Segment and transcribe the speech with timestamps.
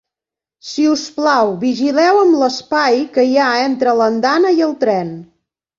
[0.69, 5.19] Si us plau, vigileu amb l'espai que hi ha entre l'andana i el tren.